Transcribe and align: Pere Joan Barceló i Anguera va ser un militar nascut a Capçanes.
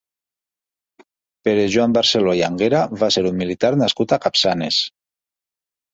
Pere 1.49 1.67
Joan 1.75 1.93
Barceló 1.99 2.33
i 2.39 2.43
Anguera 2.49 2.81
va 3.03 3.13
ser 3.17 3.25
un 3.33 3.37
militar 3.43 3.73
nascut 3.83 4.17
a 4.19 4.23
Capçanes. 4.25 4.85